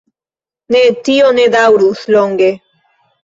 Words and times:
Ne, 0.75 0.79
tio 1.09 1.27
ne 1.39 1.45
daŭrus 1.57 2.01
longe. 2.17 2.49